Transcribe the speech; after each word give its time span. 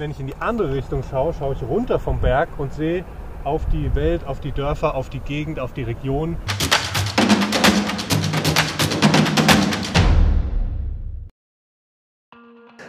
wenn 0.00 0.10
ich 0.10 0.18
in 0.18 0.26
die 0.26 0.36
andere 0.40 0.72
Richtung 0.72 1.02
schaue, 1.08 1.34
schaue 1.34 1.54
ich 1.54 1.62
runter 1.62 1.98
vom 1.98 2.20
Berg 2.20 2.48
und 2.56 2.72
sehe 2.72 3.04
auf 3.44 3.66
die 3.70 3.94
Welt, 3.94 4.26
auf 4.26 4.40
die 4.40 4.50
Dörfer, 4.50 4.94
auf 4.94 5.10
die 5.10 5.20
Gegend, 5.20 5.60
auf 5.60 5.74
die 5.74 5.82
Region. 5.82 6.38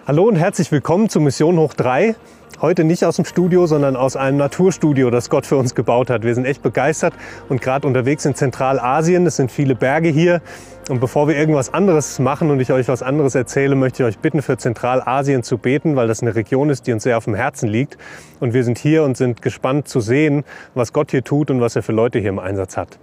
Hallo 0.08 0.24
und 0.24 0.38
herzlich 0.38 0.72
willkommen 0.72 1.10
zu 1.10 1.20
Mission 1.20 1.58
Hoch 1.58 1.74
3. 1.74 2.16
Heute 2.62 2.84
nicht 2.84 3.04
aus 3.06 3.16
dem 3.16 3.26
Studio, 3.26 3.66
sondern 3.66 3.96
aus 3.96 4.16
einem 4.16 4.38
Naturstudio, 4.38 5.10
das 5.10 5.32
Gott 5.32 5.48
für 5.48 5.58
uns 5.58 5.74
gebaut 5.74 6.12
hat. 6.12 6.24
Wir 6.24 6.36
sind 6.36 6.46
echt 6.46 6.62
begeistert 6.62 7.16
und 7.50 7.60
gerade 7.60 7.88
unterwegs 7.88 8.24
in 8.26 8.36
Zentralasien. 8.36 9.26
Es 9.26 9.38
sind 9.38 9.52
viele 9.52 9.74
Berge 9.74 10.10
hier. 10.10 10.44
Und 10.88 11.00
bevor 11.00 11.28
wir 11.28 11.36
irgendwas 11.36 11.74
anderes 11.74 12.20
machen 12.20 12.52
und 12.52 12.60
ich 12.60 12.72
euch 12.72 12.88
was 12.88 13.02
anderes 13.02 13.34
erzähle, 13.34 13.74
möchte 13.74 14.04
ich 14.04 14.10
euch 14.10 14.20
bitten, 14.20 14.44
für 14.44 14.58
Zentralasien 14.58 15.42
zu 15.42 15.58
beten, 15.58 15.96
weil 15.96 16.08
das 16.08 16.22
eine 16.22 16.36
Region 16.36 16.70
ist, 16.70 16.86
die 16.86 16.94
uns 16.94 17.02
sehr 17.02 17.18
auf 17.18 17.26
dem 17.26 17.34
Herzen 17.34 17.68
liegt. 17.68 17.98
Und 18.40 18.54
wir 18.54 18.64
sind 18.64 18.78
hier 18.78 19.06
und 19.06 19.18
sind 19.18 19.42
gespannt 19.42 19.88
zu 19.88 20.00
sehen, 20.00 20.44
was 20.76 20.94
Gott 20.94 21.10
hier 21.10 21.24
tut 21.24 21.50
und 21.50 21.62
was 21.62 21.76
er 21.76 21.82
für 21.82 21.94
Leute 21.94 22.20
hier 22.20 22.30
im 22.30 22.38
Einsatz 22.38 22.78
hat. 22.78 23.00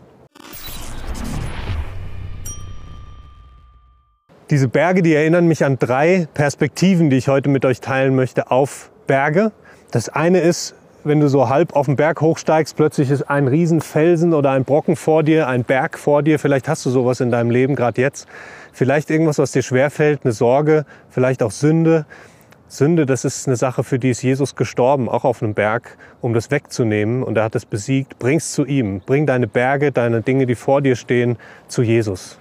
Diese 4.50 4.68
Berge, 4.68 5.02
die 5.02 5.14
erinnern 5.14 5.48
mich 5.48 5.64
an 5.64 5.80
drei 5.80 6.28
Perspektiven, 6.32 7.10
die 7.10 7.16
ich 7.16 7.26
heute 7.26 7.48
mit 7.48 7.64
euch 7.64 7.80
teilen 7.80 8.14
möchte 8.14 8.52
auf 8.52 8.92
Berge. 9.08 9.50
Das 9.90 10.08
eine 10.08 10.38
ist, 10.38 10.76
wenn 11.02 11.18
du 11.18 11.28
so 11.28 11.48
halb 11.48 11.74
auf 11.74 11.86
den 11.86 11.96
Berg 11.96 12.20
hochsteigst, 12.20 12.76
plötzlich 12.76 13.10
ist 13.10 13.22
ein 13.22 13.48
Riesenfelsen 13.48 14.34
oder 14.34 14.52
ein 14.52 14.64
Brocken 14.64 14.94
vor 14.94 15.24
dir, 15.24 15.48
ein 15.48 15.64
Berg 15.64 15.98
vor 15.98 16.22
dir. 16.22 16.38
Vielleicht 16.38 16.68
hast 16.68 16.86
du 16.86 16.90
sowas 16.90 17.20
in 17.20 17.32
deinem 17.32 17.50
Leben 17.50 17.74
gerade 17.74 18.00
jetzt. 18.00 18.28
Vielleicht 18.72 19.10
irgendwas, 19.10 19.38
was 19.38 19.50
dir 19.50 19.62
schwerfällt, 19.62 20.20
eine 20.22 20.32
Sorge, 20.32 20.84
vielleicht 21.10 21.42
auch 21.42 21.50
Sünde. 21.50 22.06
Sünde, 22.68 23.06
das 23.06 23.24
ist 23.24 23.48
eine 23.48 23.56
Sache, 23.56 23.82
für 23.82 23.98
die 23.98 24.10
ist 24.10 24.22
Jesus 24.22 24.54
gestorben, 24.54 25.08
auch 25.08 25.24
auf 25.24 25.42
einem 25.42 25.54
Berg, 25.54 25.96
um 26.20 26.34
das 26.34 26.50
wegzunehmen. 26.50 27.22
Und 27.22 27.38
er 27.38 27.44
hat 27.44 27.54
es 27.56 27.64
besiegt. 27.64 28.18
Bring's 28.18 28.52
zu 28.52 28.66
ihm. 28.66 29.00
Bring 29.00 29.26
deine 29.26 29.46
Berge, 29.46 29.90
deine 29.90 30.20
Dinge, 30.20 30.46
die 30.46 30.54
vor 30.54 30.82
dir 30.82 30.94
stehen, 30.94 31.38
zu 31.66 31.82
Jesus. 31.82 32.38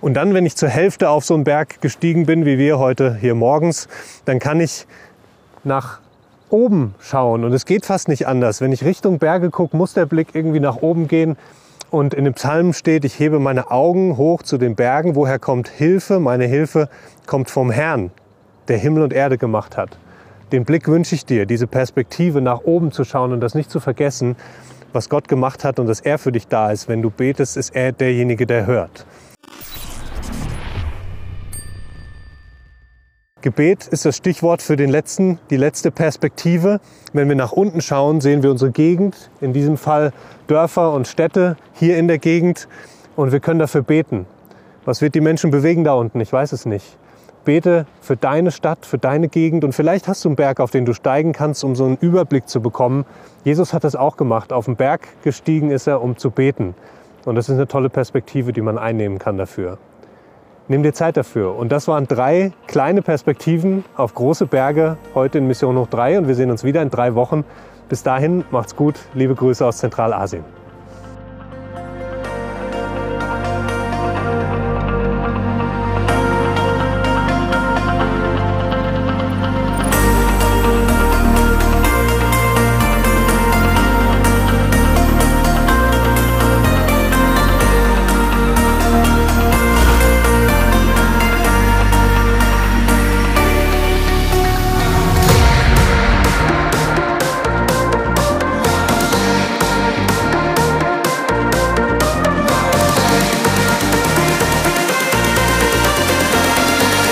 Und 0.00 0.14
dann, 0.14 0.32
wenn 0.32 0.46
ich 0.46 0.56
zur 0.56 0.68
Hälfte 0.68 1.10
auf 1.10 1.24
so 1.24 1.34
einen 1.34 1.44
Berg 1.44 1.80
gestiegen 1.80 2.24
bin, 2.26 2.46
wie 2.46 2.58
wir 2.58 2.78
heute 2.78 3.16
hier 3.20 3.34
morgens, 3.34 3.88
dann 4.24 4.38
kann 4.38 4.60
ich 4.60 4.86
nach 5.62 6.00
oben 6.48 6.94
schauen. 7.00 7.44
Und 7.44 7.52
es 7.52 7.66
geht 7.66 7.84
fast 7.84 8.08
nicht 8.08 8.26
anders. 8.26 8.60
Wenn 8.60 8.72
ich 8.72 8.84
Richtung 8.84 9.18
Berge 9.18 9.50
gucke, 9.50 9.76
muss 9.76 9.92
der 9.92 10.06
Blick 10.06 10.28
irgendwie 10.34 10.60
nach 10.60 10.76
oben 10.76 11.06
gehen. 11.06 11.36
Und 11.90 12.14
in 12.14 12.24
dem 12.24 12.34
Psalm 12.34 12.72
steht, 12.72 13.04
ich 13.04 13.18
hebe 13.18 13.40
meine 13.40 13.70
Augen 13.70 14.16
hoch 14.16 14.42
zu 14.42 14.58
den 14.58 14.74
Bergen. 14.74 15.16
Woher 15.16 15.38
kommt 15.38 15.68
Hilfe? 15.68 16.20
Meine 16.20 16.46
Hilfe 16.46 16.88
kommt 17.26 17.50
vom 17.50 17.70
Herrn, 17.70 18.10
der 18.68 18.78
Himmel 18.78 19.02
und 19.02 19.12
Erde 19.12 19.38
gemacht 19.38 19.76
hat. 19.76 19.98
Den 20.52 20.64
Blick 20.64 20.88
wünsche 20.88 21.14
ich 21.14 21.26
dir, 21.26 21.46
diese 21.46 21.66
Perspektive 21.66 22.40
nach 22.40 22.62
oben 22.62 22.90
zu 22.90 23.04
schauen 23.04 23.32
und 23.32 23.40
das 23.40 23.54
nicht 23.54 23.70
zu 23.70 23.80
vergessen, 23.80 24.36
was 24.92 25.08
Gott 25.08 25.28
gemacht 25.28 25.62
hat 25.62 25.78
und 25.78 25.86
dass 25.86 26.00
er 26.00 26.18
für 26.18 26.32
dich 26.32 26.48
da 26.48 26.70
ist. 26.72 26.88
Wenn 26.88 27.02
du 27.02 27.10
betest, 27.10 27.56
ist 27.56 27.74
er 27.74 27.92
derjenige, 27.92 28.46
der 28.46 28.66
hört. 28.66 29.04
Gebet 33.42 33.86
ist 33.86 34.04
das 34.04 34.18
Stichwort 34.18 34.60
für 34.60 34.76
den 34.76 34.90
letzten, 34.90 35.38
die 35.48 35.56
letzte 35.56 35.90
Perspektive. 35.90 36.78
Wenn 37.14 37.26
wir 37.26 37.36
nach 37.36 37.52
unten 37.52 37.80
schauen, 37.80 38.20
sehen 38.20 38.42
wir 38.42 38.50
unsere 38.50 38.70
Gegend, 38.70 39.30
in 39.40 39.54
diesem 39.54 39.78
Fall 39.78 40.12
Dörfer 40.46 40.92
und 40.92 41.08
Städte 41.08 41.56
hier 41.72 41.96
in 41.96 42.06
der 42.06 42.18
Gegend 42.18 42.68
und 43.16 43.32
wir 43.32 43.40
können 43.40 43.58
dafür 43.58 43.80
beten. 43.80 44.26
Was 44.84 45.00
wird 45.00 45.14
die 45.14 45.22
Menschen 45.22 45.50
bewegen 45.50 45.84
da 45.84 45.94
unten? 45.94 46.20
Ich 46.20 46.30
weiß 46.30 46.52
es 46.52 46.66
nicht. 46.66 46.98
Bete 47.46 47.86
für 48.02 48.14
deine 48.14 48.50
Stadt, 48.50 48.84
für 48.84 48.98
deine 48.98 49.28
Gegend 49.28 49.64
und 49.64 49.72
vielleicht 49.72 50.06
hast 50.06 50.22
du 50.26 50.28
einen 50.28 50.36
Berg, 50.36 50.60
auf 50.60 50.70
den 50.70 50.84
du 50.84 50.92
steigen 50.92 51.32
kannst, 51.32 51.64
um 51.64 51.74
so 51.74 51.86
einen 51.86 51.96
Überblick 51.96 52.46
zu 52.46 52.60
bekommen. 52.60 53.06
Jesus 53.42 53.72
hat 53.72 53.84
das 53.84 53.96
auch 53.96 54.18
gemacht. 54.18 54.52
Auf 54.52 54.66
den 54.66 54.76
Berg 54.76 55.08
gestiegen 55.22 55.70
ist 55.70 55.86
er, 55.86 56.02
um 56.02 56.18
zu 56.18 56.30
beten. 56.30 56.74
Und 57.24 57.36
das 57.36 57.48
ist 57.48 57.54
eine 57.54 57.68
tolle 57.68 57.88
Perspektive, 57.88 58.52
die 58.52 58.60
man 58.60 58.76
einnehmen 58.76 59.18
kann 59.18 59.38
dafür. 59.38 59.78
Nimm 60.70 60.84
dir 60.84 60.92
Zeit 60.92 61.16
dafür. 61.16 61.56
Und 61.56 61.72
das 61.72 61.88
waren 61.88 62.06
drei 62.06 62.52
kleine 62.68 63.02
Perspektiven 63.02 63.84
auf 63.96 64.14
große 64.14 64.46
Berge 64.46 64.98
heute 65.16 65.38
in 65.38 65.48
Mission 65.48 65.76
Hoch 65.76 65.88
3 65.88 66.18
und 66.18 66.28
wir 66.28 66.36
sehen 66.36 66.48
uns 66.52 66.62
wieder 66.62 66.80
in 66.80 66.90
drei 66.90 67.16
Wochen. 67.16 67.42
Bis 67.88 68.04
dahin, 68.04 68.44
macht's 68.52 68.76
gut. 68.76 68.94
Liebe 69.12 69.34
Grüße 69.34 69.66
aus 69.66 69.78
Zentralasien. 69.78 70.44